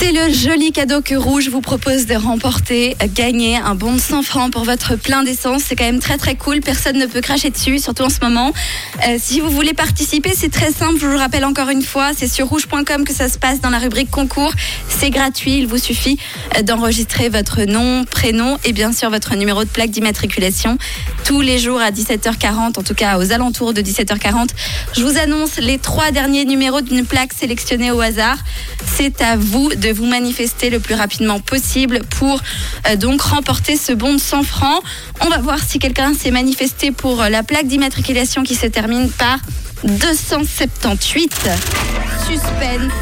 [0.00, 4.22] C'est le joli cadeau que Rouge vous propose de remporter, gagner un bon de 100
[4.22, 5.62] francs pour votre plein d'essence.
[5.66, 8.52] C'est quand même très très cool, personne ne peut cracher dessus, surtout en ce moment.
[9.08, 12.12] Euh, si vous voulez participer, c'est très simple, je vous le rappelle encore une fois,
[12.16, 14.52] c'est sur rouge.com que ça se passe dans la rubrique concours.
[14.88, 16.16] C'est gratuit, il vous suffit
[16.56, 20.78] euh, d'enregistrer votre nom, prénom et bien sûr votre numéro de plaque d'immatriculation.
[21.24, 24.50] Tous les jours à 17h40, en tout cas aux alentours de 17h40,
[24.96, 28.38] je vous annonce les trois derniers numéros d'une plaque sélectionnée au hasard.
[28.96, 32.40] C'est à vous de vous manifester le plus rapidement possible pour
[32.88, 34.82] euh, donc remporter ce bon de 100 francs.
[35.20, 39.10] On va voir si quelqu'un s'est manifesté pour euh, la plaque d'immatriculation qui se termine
[39.10, 39.38] par
[39.84, 41.32] 278.
[42.26, 42.92] Suspense.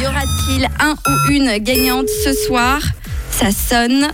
[0.00, 2.80] Y aura-t-il un ou une gagnante ce soir?
[3.30, 4.08] Ça sonne.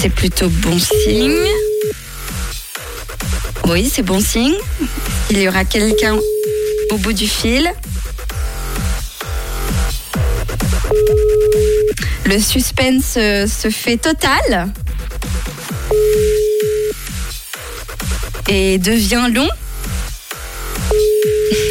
[0.00, 1.48] C'est plutôt bon signe.
[3.66, 4.54] Oui, c'est bon signe.
[5.30, 6.16] Il y aura quelqu'un
[6.90, 7.72] au bout du fil.
[12.26, 14.72] Le suspense euh, se fait total
[18.48, 19.48] et devient long.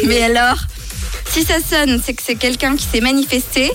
[0.06, 0.58] Mais alors,
[1.30, 3.70] si ça sonne, c'est que c'est quelqu'un qui s'est manifesté,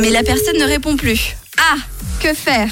[0.00, 1.36] mais la personne ne répond plus.
[1.58, 1.76] Ah,
[2.20, 2.70] que faire?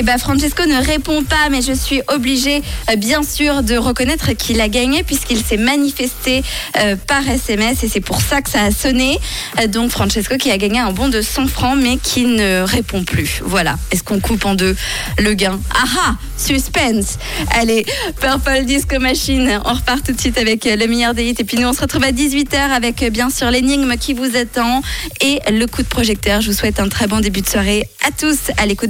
[0.00, 4.30] Eh ben Francesco ne répond pas, mais je suis obligée euh, bien sûr de reconnaître
[4.34, 6.44] qu'il a gagné puisqu'il s'est manifesté
[6.76, 9.18] euh, par SMS et c'est pour ça que ça a sonné.
[9.60, 13.02] Euh, donc Francesco qui a gagné un bon de 100 francs mais qui ne répond
[13.02, 13.40] plus.
[13.42, 13.76] Voilà.
[13.90, 14.76] Est-ce qu'on coupe en deux
[15.18, 15.58] le gain?
[15.74, 17.18] Ah ah Suspense
[17.58, 17.84] Allez,
[18.20, 21.58] Purple Disco Machine, on repart tout de suite avec le meilleur des hits et puis
[21.58, 24.80] nous on se retrouve à 18h avec bien sûr l'énigme qui vous attend
[25.20, 26.40] et le coup de projecteur.
[26.40, 28.86] Je vous souhaite un très bon début de soirée à tous à l'écoute